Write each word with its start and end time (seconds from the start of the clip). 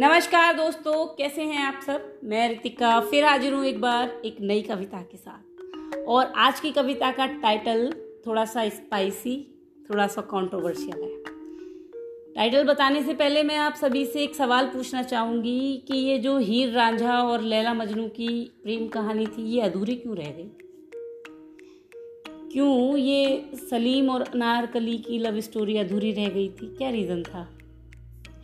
नमस्कार 0.00 0.54
दोस्तों, 0.54 1.06
कैसे 1.06 1.42
हैं 1.42 1.64
आप 1.64 1.80
सब? 1.86 2.20
मैं 2.24 2.48
रितिका, 2.48 3.00
फिर 3.00 3.24
हाजिर 3.24 3.54
हूँ 3.54 3.64
एक 3.64 3.80
बार 3.80 4.22
एक 4.24 4.36
नई 4.40 4.62
कविता 4.62 5.02
के 5.02 5.16
साथ। 5.16 5.98
और 6.08 6.26
आज 6.26 6.60
की 6.60 6.70
कविता 6.70 7.12
का 7.12 7.26
टाइटल 7.26 7.92
थोड़ा 8.26 8.44
सा 8.44 8.68
स्पाइसी 8.68 9.54
थोड़ा 9.90 10.06
सा 10.06 10.20
कंट्रोवर्शियल 10.20 11.02
है। 11.02 11.22
टाइटल 12.34 12.64
बताने 12.64 13.02
से 13.02 13.14
पहले 13.14 13.42
मैं 13.42 13.56
आप 13.56 13.74
सभी 13.74 14.06
से 14.06 14.22
एक 14.22 14.34
सवाल 14.34 14.66
पूछना 14.66 15.02
चाहूँगी 15.02 15.84
कि 15.88 15.98
ये 15.98 16.18
जो 16.18 16.38
हीर 16.38 16.72
रांझा 16.72 17.18
और 17.18 17.40
लैला 17.40 17.74
मजनू 17.74 18.08
की 18.08 18.50
प्रेम 18.62 18.88
कहानी 18.88 19.26
थी, 19.26 19.42
ये 19.42 19.60
अधूरी 19.60 19.94
क्यों 19.94 20.16
रह 20.16 20.30
गई? 20.30 20.50
क्यों 22.52 22.96
ये 22.96 23.50
सलीम 23.54 24.10
और 24.10 24.22
अनारकली 24.22 24.98
की 24.98 25.18
लव 25.18 25.40
स्टोरी 25.40 25.76
अधूरी 25.76 26.12
रह 26.12 26.28
गई 26.28 26.48
थी? 26.48 26.76
क्या 26.76 26.90
रीज़न 26.90 27.22
था? 27.22 27.58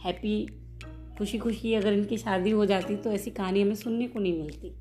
हैप्पी 0.01 0.49
खुशी 1.19 1.39
खुशी 1.39 1.75
अगर 1.75 1.93
इनकी 1.93 2.17
शादी 2.17 2.51
हो 2.51 2.67
जाती 2.67 2.97
तो 2.97 3.13
ऐसी 3.13 3.31
कहानी 3.31 3.63
हमें 3.63 3.75
सुनने 3.75 4.07
को 4.07 4.21
नहीं 4.21 4.43
मिलती। 4.43 4.73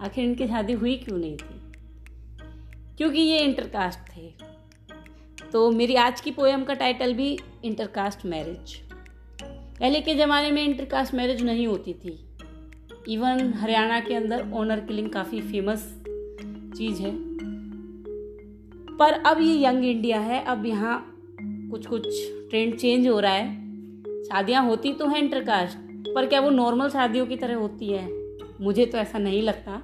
आखिर 0.00 0.24
इनकी 0.24 0.46
शादी 0.46 0.72
हुई 0.72 0.96
क्यों 0.96 1.18
नहीं 1.18 1.36
थी? 1.36 1.60
क्योंकि 2.96 3.20
ये 3.20 3.38
इंटरकास्ट 3.38 4.16
थे। 4.16 4.32
तो 5.52 5.70
मेरी 5.70 5.94
आज 5.94 6.20
की 6.20 6.30
पोएम 6.30 6.64
का 6.64 6.74
टाइटल 6.74 7.14
भी 7.14 7.38
इंटरकास्ट 7.64 8.26
मैरिज 8.26 8.76
पहले 9.80 10.00
के 10.00 10.14
ज़माने 10.14 10.50
में 10.50 10.64
इंटरकास्ट 10.64 11.14
मैरिज 11.14 11.42
नहीं 11.42 11.66
होती 11.66 11.94
थी। 11.94 12.24
इवन 13.08 13.52
हरियाणा 13.54 14.00
के 14.00 14.14
अंदर 14.14 14.50
ऑनर 14.52 14.80
किलिंग 14.80 15.10
काफ़ी 15.10 15.40
फ़ेमस 15.40 16.02
चीज़ 16.78 17.02
है। 17.02 17.12
पर 18.96 19.12
अब 19.12 19.40
ये 19.40 19.64
यंग 19.64 19.84
इंडिया 19.84 20.20
है, 20.20 20.44
अब 20.44 20.66
यहाँ 20.66 21.12
कुछ 21.70 21.86
कुछ 21.86 22.06
ट्रेंड 22.50 22.76
चेंज 22.76 23.08
हो 23.08 23.20
रहा 23.20 23.32
है। 23.32 23.65
शादियाँ 24.26 24.64
होती 24.64 24.92
तो 24.92 25.06
हैं 25.06 25.18
इंटरकास्ट, 25.18 25.78
पर 26.14 26.26
क्या 26.26 26.40
वो 26.40 26.50
नॉर्मल 26.50 26.90
शादियों 26.90 27.26
की 27.26 27.36
तरह 27.36 27.54
होती 27.54 27.92
है? 27.92 28.08
मुझे 28.60 28.86
तो 28.86 28.98
ऐसा 28.98 29.18
नहीं 29.18 29.42
लगता। 29.42 29.82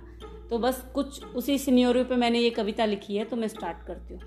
तो 0.51 0.59
बस 0.59 0.85
कुछ 0.95 1.25
उसी 1.25 1.59
सिन्योरियो 1.59 2.05
पे 2.05 2.17
मैंने 2.17 2.39
ये 2.39 2.51
कविता 2.51 2.85
लिखी 2.85 3.17
है 3.17 3.25
तो 3.25 3.37
मैं 3.37 3.49
स्टार्ट 3.49 3.87
करती 3.87 4.15
हूँ। 4.15 4.23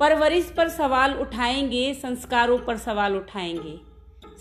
परवरिश 0.00 0.52
पर 0.56 0.68
सवाल 0.68 1.14
उठाएँगे, 1.14 1.94
संस्कारों 1.94 2.58
पर 2.58 2.76
सवाल 2.76 3.16
उठाएँगे। 3.16 3.78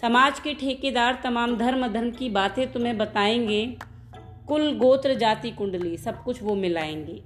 समाज 0.02 0.40
के 0.40 0.54
ठेकेदार 0.54 1.22
तमाम 1.24 1.58
धर्म 1.58 1.88
धर्म 1.88 2.12
की 2.12 2.30
बातें 2.30 2.72
तुम्हें 2.72 2.98
बताएँगे। 2.98 3.78
कुल 4.48 4.78
गोत्र, 4.78 5.14
जाति, 5.14 5.52
कुंडली, 5.52 5.98
सब 5.98 6.24
कुछ 6.24 6.44
वो 6.44 6.56
मिलाएँगे। 6.56 7.24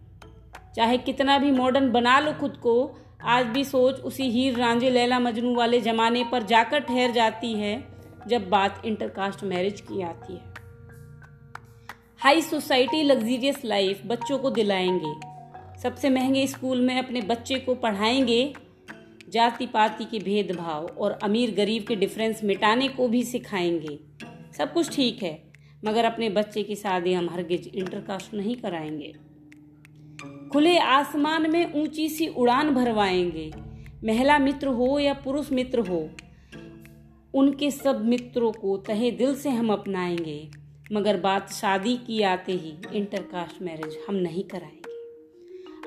चाहे 0.75 0.97
कितना 0.97 1.37
भी 1.37 1.51
मॉडर्न 1.51 1.91
बना 1.91 2.19
लो 2.19 2.33
खुद 2.33 2.57
को 2.57 2.99
आज 3.19 3.45
भी 3.45 3.63
सोच 3.63 3.99
उसी 3.99 4.23
हीर 4.23 4.57
रांझे 4.57 4.89
लैला 4.89 5.19
मजनू 5.19 5.55
वाले 5.55 5.81
ज़माने 5.81 6.23
पर 6.23 6.43
जाकर 6.43 6.79
ठहर 6.79 7.11
जाती 7.11 7.53
है, 7.53 7.83
जब 8.27 8.49
बात 8.49 8.81
इंटरकास्ट 8.85 9.43
मैरिज 9.43 9.81
की 9.81 10.01
आती 10.01 10.33
है। 10.33 10.53
हाई 12.17 12.41
सोसाइटी 12.41 13.03
लग्जीरियस 13.03 13.65
लाइफ 13.65 14.01
बच्चों 14.05 14.37
को 14.37 14.49
दिलाएँगे। 14.49 15.13
सबसे 15.81 16.09
महँगे 16.09 16.47
स्कूल 16.47 16.81
में 16.81 16.97
अपने 16.99 17.21
बच्चे 17.21 17.59
को 17.59 17.75
पढ़ाएँगे। 17.75 18.53
जाति 19.29 19.65
पाति 19.65 20.05
के 20.05 20.19
भेदभाव 20.19 20.85
और 20.85 21.19
अमीर 21.23 21.55
गरीब 21.55 21.85
के 21.87 21.95
डिफरेंस 21.95 22.43
मिटाने 22.43 22.87
को 22.87 23.07
भी 23.07 23.23
सिखाएँगे। 23.23 23.99
सब 24.57 24.73
कुछ 24.73 24.95
ठीक 24.95 25.23
है, 25.23 25.43
मगर 25.85 26.05
अपने 26.05 26.29
बच्चे 26.29 26.63
की 26.63 26.75
शादी 26.75 27.13
हम 27.13 27.29
हरगिज 27.29 27.67
इंटरकास्ट 27.67 28.33
नहीं 28.33 28.55
कराएँगे। 28.55 29.13
खुले 30.53 30.77
आसमान 30.77 31.49
में 31.51 31.73
ऊँची 31.73 32.07
सी 32.09 32.27
उड़ान 32.27 32.73
भरवाएँगे। 32.75 33.51
महिला 34.03 34.37
मित्र 34.39 34.67
हो 34.67 34.99
या 34.99 35.13
पुरुष 35.13 35.51
मित्र 35.51 35.79
हो, 35.79 36.09
उनके 37.33 37.71
सब 37.71 38.05
मित्रों 38.05 38.51
को 38.51 38.77
तहे 38.77 39.11
दिल 39.11 39.35
से 39.35 39.49
हम 39.49 39.71
अपनाएँगे। 39.73 40.49
मगर 40.91 41.17
बात 41.17 41.51
शादी 41.51 41.95
की 41.97 42.21
आते 42.21 42.51
ही 42.51 42.73
इंटरकास्ट 42.93 43.61
मैरिज 43.61 43.97
हम 44.09 44.15
नहीं 44.15 44.43
कराएँगे। 44.43 44.95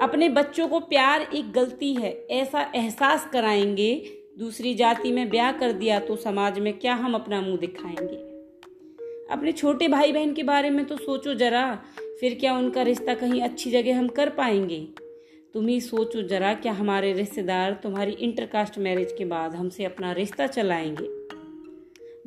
अपने 0.02 0.28
बच्चों 0.28 0.68
को 0.68 0.80
प्यार 0.80 1.20
एक 1.20 1.52
गलती 1.52 1.94
है, 1.94 2.12
ऐसा 2.30 2.70
एहसास 2.74 3.28
कराएँगे। 3.32 3.94
दूसरी 4.38 4.74
जाति 4.74 5.12
में 5.12 5.28
ब्याह 5.28 5.52
कर 5.52 5.72
दिया 5.72 5.98
तो 6.00 6.16
समाज 6.16 6.58
में 6.58 6.72
क्या 6.78 6.94
हम 6.94 7.14
अपना 7.14 7.40
मुँह 7.40 7.56
दिखाएँगे? 7.56 8.16
अपने 9.32 9.52
छोटे 9.52 9.88
भाई 9.88 10.12
बहन 10.12 10.32
के 10.32 10.42
बारे 10.42 10.70
में 10.70 10.84
तो 10.84 10.96
सोचो 10.96 11.34
जरा 11.34 11.82
फिर 12.20 12.34
क्या 12.34 12.54
उनका 12.54 12.82
रिश्ता 12.82 13.14
कहीं 13.14 13.40
अच्छी 13.42 13.70
जगह 13.70 13.98
हम 13.98 14.08
कर 14.08 14.28
पाएँगे? 14.28 14.78
तुम 15.54 15.66
ही 15.66 15.80
सोचो 15.80 16.22
जरा 16.22 16.52
क्या 16.54 16.72
हमारे 16.72 17.12
रिश्तेदार 17.12 17.72
तुम्हारी 17.72 18.12
इंटरकास्ट 18.12 18.78
मैरिज 18.78 19.14
के 19.18 19.24
बाद 19.24 19.54
हमसे 19.54 19.84
अपना 19.84 20.12
रिश्ता 20.12 20.46
चलाएँगे। 20.46 21.08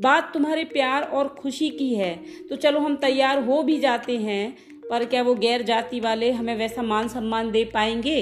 बात 0.02 0.32
तुम्हारे 0.34 0.64
प्यार 0.64 1.04
और 1.04 1.28
खुशी 1.28 1.70
की 1.70 1.94
है 1.96 2.14
तो 2.50 2.56
चलो 2.56 2.80
हम 2.80 2.96
तैयार 2.96 3.44
हो 3.44 3.62
भी 3.64 3.80
जाते 3.80 4.18
हैं, 4.18 4.58
पर 4.90 5.06
क्या 5.06 5.22
वो 5.22 5.36
गैर 5.36 5.62
जाति 5.62 6.00
वाले 6.00 6.32
हमें 6.32 6.56
वैसा 6.58 6.82
मान 6.82 7.08
सम्मान 7.08 7.52
दे 7.52 7.64
पाएँगे? 7.66 8.22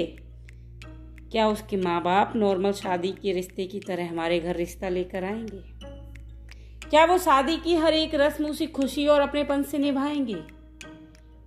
क्या 1.32 1.48
उसके 1.48 1.76
माँ 1.76 2.02
बाप 2.02 2.32
नॉर्मल 2.36 2.72
शादी 2.72 3.14
के 3.22 3.32
रिश्ते 3.32 3.66
की 3.66 3.80
तरह 3.80 4.10
हमारे 4.10 4.40
घर 4.40 4.56
रिश्ता 4.56 4.88
लेकर 4.88 5.24
आएँगे? 5.24 5.62
क्या 6.90 7.04
वो 7.04 7.18
शादी 7.18 7.56
की 7.56 7.74
हर 7.74 7.94
एक 7.94 8.14
रस्म 8.14 8.46
उसी 8.46 8.66
खुशी 8.66 9.06
और 9.06 9.20
अपनेपन 9.20 9.62
से 9.62 9.78
निभाएँगे? 9.78 10.61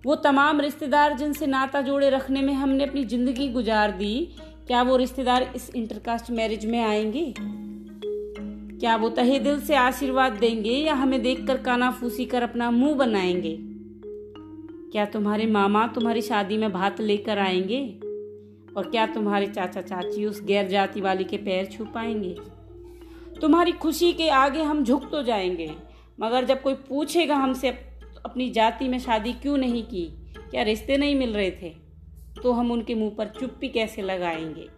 वो 0.06 0.14
तमाम 0.14 0.60
रिश्तेदार 0.60 1.12
जिनसे 1.12 1.46
नाता 1.46 1.80
जोड़े 1.82 2.10
रखने 2.10 2.42
में 2.42 2.54
हमने 2.54 2.84
अपनी 2.84 3.04
ज़िंदगी 3.04 3.48
गुजार 3.48 3.90
दी, 3.90 4.28
क्या 4.66 4.82
वो 4.82 4.96
रिश्तेदार 4.96 5.52
इस 5.56 5.70
इंटरकास्ट 5.76 6.30
मैरिज 6.30 6.66
में 6.66 6.84
आएँगे? 6.84 7.34
क्या 8.80 8.96
वो 8.96 9.08
तहे 9.08 9.38
दिल 9.38 9.60
से 9.60 9.74
आशीर्वाद 9.74 10.32
देंगे 10.32 10.70
या 10.70 10.94
हमें 10.94 11.22
देखकर 11.22 11.56
काना 11.56 11.90
फूसी 11.90 12.24
कर 12.24 12.42
अपना 12.42 12.70
मुँह 12.70 12.94
बनाएँगे? 12.94 13.56
क्या 14.92 15.04
तुम्हारे 15.04 15.46
मामा 15.46 15.86
तुम्हारी 15.86 16.22
शादी 16.22 16.56
में 16.56 16.72
भात 16.72 17.00
लेकर 17.00 17.38
आएँगे? 17.38 17.98
और 18.76 18.90
क्या 18.90 19.06
तुम्हारे 19.06 19.46
चाचा 19.46 19.80
चाची 19.80 20.24
उस 20.24 20.42
गैर 20.44 20.68
जाति 20.68 21.00
वाली 21.00 21.24
के 21.24 21.36
पैर 21.36 21.66
छू 21.66 21.84
पाएँगे? 21.84 22.36
तुम्हारी 23.40 23.72
खुशी 23.72 24.12
के 24.12 24.28
आगे 24.28 24.62
हम 24.62 24.84
झुक 24.84 25.10
तो 25.10 25.22
जाएँगे, 25.22 25.72
मगर 26.20 26.44
जब 26.44 26.62
कोई 26.62 26.74
पूछेगा 26.74 27.34
हमसे 27.34 27.95
अपनी 28.26 28.50
जाति 28.50 28.88
में 28.88 28.98
शादी 28.98 29.32
क्यों 29.32 29.56
नहीं 29.56 29.82
की? 29.82 30.32
क्या 30.50 30.62
रिश्ते 30.62 30.96
नहीं 30.96 31.14
मिल 31.14 31.34
रहे 31.34 31.50
थे? 31.50 31.76
तो 32.42 32.52
हम 32.52 32.70
उनके 32.70 32.94
मुँह 32.94 33.10
पर 33.18 33.28
चुप्पी 33.28 33.68
कैसे 33.68 34.02
लगाएँगे? 34.02 34.68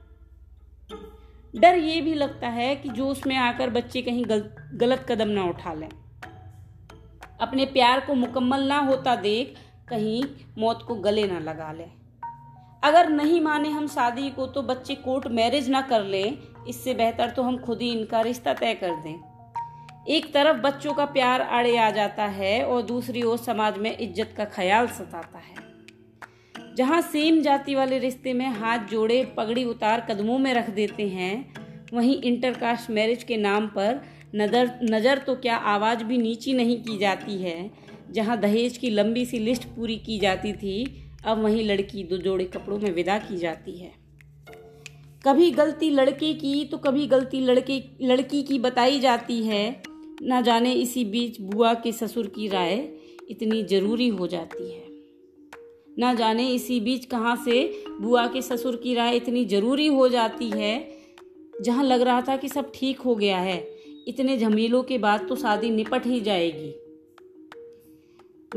डर 1.61 1.77
ये 1.77 2.01
भी 2.01 2.15
लगता 2.15 2.49
है 2.49 2.77
कि 2.77 2.89
जो 2.89 3.09
उसमें 3.09 3.37
आकर 3.37 3.71
बच्चे 3.71 4.03
कहीं 4.03 4.25
गल, 4.25 4.51
गलत 4.75 5.07
कदम 5.09 5.29
ना 5.29 5.45
उठा 5.45 5.73
लें। 5.73 5.89
अपने 7.41 7.65
प्यार 7.65 8.01
को 8.01 8.15
मुकम्मल 8.15 8.63
ना 8.63 8.79
होता 8.79 9.17
देख 9.17 9.55
कहीं 9.89 10.25
मौत 10.59 10.85
को 10.89 10.95
गले 10.95 11.27
ना 11.27 11.39
लगा 11.39 11.73
लें। 11.73 11.91
अगर 12.85 13.09
नहीं 13.09 13.41
माने 13.41 13.69
हम 13.69 13.87
शादी 13.87 14.31
को 14.31 14.47
तो 14.47 14.63
बच्चे 14.63 14.95
कोर्ट 14.95 15.27
मैरिज 15.27 15.69
ना 15.69 15.81
कर 15.81 16.03
लें। 16.03 16.39
इससे 16.69 16.95
बेहतर 16.95 17.31
तो 17.31 17.43
हम 17.43 17.59
खुद 17.59 17.83
ही 17.83 17.93
इनका 17.93 18.21
रिश्ता 18.21 18.55
तय 18.55 18.75
कर 18.75 18.91
दें। 18.91 19.38
एक 20.09 20.33
तरफ़ 20.35 20.57
बच्चों 20.57 20.93
का 20.95 21.05
प्यार 21.07 21.41
आड़े 21.41 21.77
आ 21.77 21.91
जाता 21.91 22.27
है 22.27 22.63
और 22.65 22.83
दूसरी 22.83 23.23
ओर 23.23 23.39
समाज 23.39 23.79
में 23.79 23.97
इज़्ज़त 23.97 24.33
का 24.37 24.45
ख्याल 24.47 24.87
सताता 24.89 25.39
है। 25.39 26.75
जहाँ 26.77 27.01
सेम 27.03 27.41
जाति 27.43 27.75
वाले 27.75 27.99
रिश्ते 27.99 28.33
में 28.33 28.47
हाथ 28.51 28.87
जोड़े, 28.91 29.23
पगड़ी 29.37 29.65
उतार 29.65 30.07
कदमों 30.11 30.39
में 30.39 30.53
रख 30.55 30.71
देते 30.71 31.09
हैं, 31.09 31.55
वहीं 31.93 32.21
इंटरकास्ट 32.23 32.91
मैरिज 32.91 33.23
के 33.23 33.37
नाम 33.37 33.67
पर 33.69 34.01
नज़र 34.35 34.79
नज़र 34.85 35.19
तो 35.19 35.35
क्या 35.37 35.57
आवाज़ 35.67 36.05
भी 36.05 36.19
नीची 36.19 36.53
नहीं 36.53 36.81
की 36.83 36.97
जाती 36.99 37.37
है, 37.43 37.71
जहाँ 38.11 38.39
दहेज 38.41 38.79
की 38.79 38.91
लंबी 38.91 39.25
सी 39.27 39.39
लिस्ट 39.39 39.65
पूरी 39.67 39.97
की 39.99 40.19
जाती 40.19 40.53
थी, 40.53 41.05
अब 41.25 41.43
वहीं 41.43 41.65
लड़की 41.65 42.05
दो 42.05 42.17
जोड़े 42.19 42.45
कपड़ों 42.47 42.79
में 42.79 42.91
विदा 42.91 43.19
की 43.19 43.37
जाती 43.37 43.77
है। 43.79 43.93
कभी 45.25 45.51
गलती 45.51 45.91
लड़के 45.91 46.33
की 46.35 46.65
तो 46.65 46.79
कभी 46.79 47.07
गलती 47.07 47.41
लड़के, 47.41 47.83
लड़की 48.03 48.43
की 48.43 48.59
बताई 48.59 49.01
जाती 49.01 49.43
है 49.45 49.83
ना 50.19 50.41
जाने 50.41 50.73
इसी 50.73 51.05
बीच 51.05 51.41
बुआ 51.41 51.73
के 51.75 51.93
ससुर 51.93 52.27
की 52.27 52.49
राय 52.49 52.75
इतनी 53.31 53.63
ज़रूरी 53.63 54.09
हो 54.09 54.27
जाती 54.27 54.71
है। 54.71 54.87
ना 55.99 56.13
जाने 56.15 56.49
इसी 56.49 56.81
बीच 56.81 57.05
कहाँ 57.05 57.35
से 57.37 57.63
बुआ 58.01 58.27
के 58.27 58.43
ससुर 58.43 58.77
की 58.77 58.95
राय 58.95 59.17
इतनी 59.17 59.45
ज़रूरी 59.45 59.87
हो 59.87 60.09
जाती 60.09 60.51
है, 60.51 60.91
जहाँ 61.63 61.85
लग 61.85 62.01
रहा 62.01 62.21
था 62.21 62.37
कि 62.37 62.49
सब 62.49 62.71
ठीक 62.75 63.01
हो 63.01 63.15
गया 63.17 63.39
है। 63.39 63.59
इतने 64.09 64.37
झमेलों 64.39 64.83
के 64.83 64.99
बाद 64.99 65.27
तो 65.29 65.37
शादी 65.37 65.71
निपट 65.71 66.07
ही 66.07 66.21
जाएगी। 66.21 66.71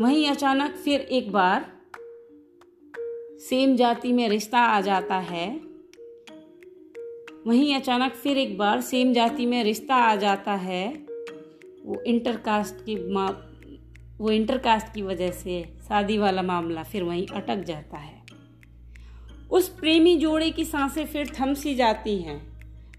वहीं 0.01 0.27
अचानक 0.27 0.75
फिर 0.75 0.99
एक 1.01 1.31
बार 1.31 1.65
सेम 3.39 3.75
जाति 3.75 4.13
में 4.13 4.27
रिश्ता 4.29 4.59
आ 4.59 4.81
जाता 4.81 5.17
है। 5.19 5.49
वहीं 7.47 7.73
अचानक 7.75 8.11
फिर 8.13 8.37
एक 8.37 8.57
बार 8.57 8.81
सेम 8.81 9.13
जाति 9.13 9.45
में 9.45 9.63
रिश्ता 9.63 9.95
आ 9.95 10.15
जाता 10.15 10.53
है। 10.55 11.10
वो 11.86 12.01
इंटरकास्ट 12.07 12.86
की 12.86 13.13
मा, 13.13 13.25
वो 14.18 14.31
इंटरकास्ट 14.31 14.94
की 14.94 15.01
वजह 15.01 15.31
से 15.31 15.63
शादी 15.88 16.18
वाला 16.18 16.42
मामला 16.42 16.83
फिर 16.83 17.04
वहीं 17.04 17.28
अटक 17.28 17.63
जाता 17.63 17.98
है। 17.98 18.22
उस 19.51 19.69
प्रेमी 19.69 20.18
जोड़े 20.18 20.51
की 20.51 20.66
साँसें 20.66 21.06
फिर 21.06 21.31
थम 21.42 21.54
सी 21.54 21.75
जाती 21.75 22.18
हैं। 22.18 22.51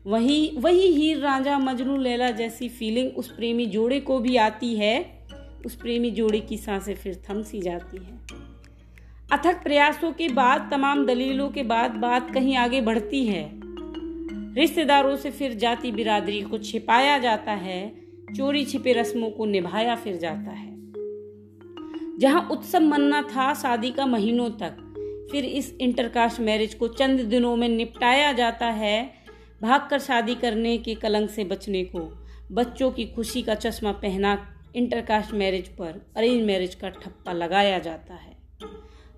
वही 0.06 0.56
वही 0.58 0.86
हीर 0.86 1.18
राजा 1.18 1.58
मजनू 1.58 1.96
लैला 1.96 2.30
जैसी 2.30 2.68
फीलिंग 2.68 3.10
उस 3.16 3.36
प्रेमी 3.36 3.66
जोड़े 3.66 4.00
को 4.00 4.18
भी 4.18 4.36
आती 4.36 4.74
है। 4.74 5.26
उस 5.66 5.74
प्रेमी 5.74 6.10
जोड़े 6.10 6.40
की 6.40 6.56
साँसें 6.56 6.94
फिर 6.94 7.22
थम 7.30 7.42
सी 7.42 7.60
जाती 7.60 7.96
हैं। 7.96 8.26
अथक 9.32 9.62
प्रयासों 9.62 10.12
के 10.12 10.28
बाद, 10.28 10.68
तमाम 10.70 11.06
दलीलों 11.06 11.48
के 11.48 11.62
बाद 11.62 11.90
बात 11.90 12.34
कहीं 12.34 12.56
आगे 12.56 12.80
बढ़ती 12.80 13.26
है। 13.26 13.50
रिश्तेदारों 14.54 15.16
से 15.16 15.30
फिर 15.30 15.54
जाति 15.54 15.92
बिरादरी 15.92 16.42
को 16.42 16.58
छिपाया 16.58 17.18
जाता 17.18 17.52
है। 17.52 18.01
चोरी 18.36 18.64
छिपे 18.64 18.92
रस्मों 18.92 19.30
को 19.30 19.44
निभाया 19.44 19.96
फिर 19.96 20.16
जाता 20.16 20.50
है। 20.50 20.72
जहाँ 22.18 22.48
उत्सव 22.50 22.80
मनना 22.80 23.22
था 23.22 23.54
शादी 23.54 23.90
का 23.90 24.06
महीनों 24.06 24.50
तक, 24.50 24.76
फिर 25.32 25.44
इस 25.44 25.76
इंटरकास्ट 25.80 26.40
मैरिज 26.40 26.74
को 26.74 26.88
चंद 26.88 27.20
दिनों 27.20 27.56
में 27.56 27.68
निपटाया 27.68 28.32
जाता 28.32 28.66
है, 28.66 29.12
भागकर 29.62 29.98
शादी 29.98 30.34
करने 30.34 30.78
के 30.78 30.94
कलंक 30.94 31.30
से 31.30 31.44
बचने 31.44 31.84
को। 31.84 31.98
बच्चों 32.52 32.90
की 32.90 33.06
खुशी 33.06 33.42
का 33.42 33.54
चश्मा 33.54 33.92
पहना 33.92 34.48
इंटरकास्ट 34.76 35.34
मैरिज 35.34 35.68
पर 35.68 36.12
अरेंज 36.16 36.44
मैरिज 36.44 36.74
का 36.74 36.88
ठप्पा 36.88 37.32
लगाया 37.32 37.78
जाता 37.78 38.14
है। 38.14 38.36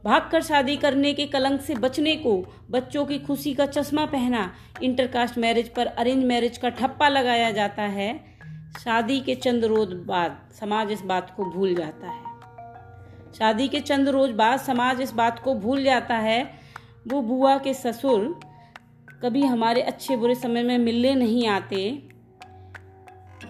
भागकर 0.05 0.43
शादी 0.43 0.77
करने 0.77 1.15
के 1.15 1.27
कलंक 1.27 1.61
से 1.61 1.75
बचने 1.75 2.17
को, 2.17 2.47
बच्चों 2.71 3.05
की 3.05 3.19
खुशी 3.19 3.55
का 3.55 3.67
चश्मा 3.67 4.07
पहना 4.07 4.55
इंटरकास्ट 4.83 5.39
मैरिज 5.39 5.69
पर 5.69 5.87
अरेंज 5.87 6.25
मैरिज 6.25 6.59
का 6.59 6.69
ठप्पा 6.69 7.09
लगाया 7.09 7.51
जाता 7.51 7.83
है। 7.83 8.34
शादी 8.81 9.21
के 9.21 9.35
चंद 9.35 9.65
रोज 9.65 9.93
बाद 10.07 10.39
समाज 10.61 10.91
इस 10.93 11.03
बात 11.03 11.35
को 11.37 11.45
भूल 11.45 11.75
जाता 11.75 12.07
है। 12.07 12.23
शादी 13.39 13.69
के 13.69 13.81
चंद 13.81 14.09
रोज 14.09 14.31
बाद 14.31 14.61
समाज 14.61 15.01
इस 15.01 15.13
बात 15.13 15.39
को 15.39 15.55
भूल 15.55 15.85
जाता 15.85 16.17
है, 16.17 16.59
वो 17.09 17.23
बुआ 17.23 17.57
के 17.59 17.75
ससुर 17.75 18.41
कभी 19.23 19.43
हमारे 19.43 19.83
अच्छे 19.83 20.17
बुरे 20.17 20.35
समय 20.35 20.63
में 20.63 20.79
मिलने 20.79 21.15
नहीं 21.15 21.47
आते। 21.49 22.09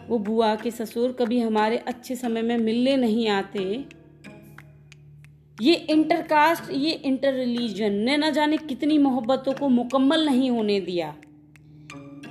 वो 0.08 0.18
बुआ 0.18 0.54
के 0.54 0.70
ससुर 0.70 1.12
कभी 1.12 1.40
हमारे 1.40 1.76
अच्छे 1.78 2.16
समय 2.16 2.42
में 2.42 2.56
मिलने 2.58 2.96
नहीं 2.96 3.28
आते। 3.28 3.84
ये 5.60 5.74
इंटरकास्ट, 5.74 6.70
ये 6.70 6.90
इंटर 6.90 7.32
रिलीजन 7.32 7.92
ने 7.92 8.16
ना 8.16 8.30
जाने 8.30 8.56
कितनी 8.56 8.98
मोहब्बतों 8.98 9.52
को 9.52 9.68
मुकम्मल 9.68 10.24
नहीं 10.26 10.50
होने 10.50 10.80
दिया। 10.80 11.14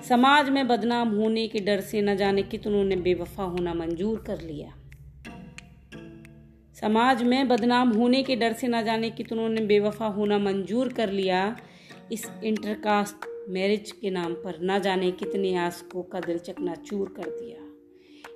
समाज 0.10 0.50
में 0.50 0.68
बदनाम 0.68 1.10
होने 1.10 1.48
के 1.48 1.60
डर 1.60 1.82
से 1.82 2.02
न 2.02 2.16
जाने 2.16 2.44
कितनों 2.44 2.84
ने 2.84 2.96
बेवफा 2.96 3.44
होना 3.44 3.74
मंजूर 3.74 4.24
कर 4.28 4.42
लिया। 4.42 4.74
समाज 6.82 7.24
में 7.24 7.48
बदनाम 7.48 7.90
होने 7.90 8.24
के 8.24 8.36
डर 8.36 8.54
से 8.54 8.68
न 8.68 8.84
जाने 8.84 9.10
कितनों 9.10 9.50
ने 9.50 9.62
बेवफा 9.62 10.08
होना 10.08 10.38
मंजूर 10.38 10.94
कर 10.94 11.12
लिया। 11.12 11.56
इस 12.12 12.30
इंटरकास्ट 12.44 13.16
मैरिज 13.50 13.92
के 13.92 14.10
नाम 14.10 14.34
पर 14.34 14.60
न 14.62 14.80
जाने 14.80 15.12
कितने 15.12 15.56
आशकों 15.56 16.04
का 16.04 16.20
दिल 16.20 16.38
चकना 16.38 16.76
चूर 16.76 17.14
कर 17.18 17.30
दिया। 17.30 17.60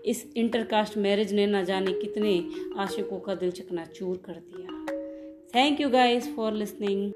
इस 0.06 0.34
इंटरकास्ट 0.38 0.98
मैरिज 0.98 1.34
ने 1.34 1.48
न 1.48 1.64
जाने 1.64 1.92
कितने 1.92 2.50
आशिकों 2.78 3.20
का 3.20 3.36
दिल 3.36 3.52
चकना 3.52 3.86
चूर 3.86 4.18
कर 4.18 4.34
दिया। 4.34 4.86
Thank 5.56 5.82
you 5.82 5.90
guys 5.90 6.36
for 6.36 6.54
listening 6.54 7.12